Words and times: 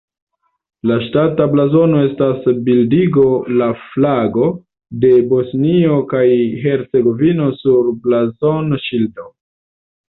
La 0.91 0.95
ŝtata 1.01 1.45
blazono 1.51 1.99
estas 2.05 2.47
bildigo 2.71 3.27
la 3.61 3.69
flago 3.83 4.49
de 5.05 5.13
Bosnio 5.35 6.01
kaj 6.17 6.27
Hercegovino 6.67 7.53
sur 7.63 7.95
blazonŝildo. 8.09 9.33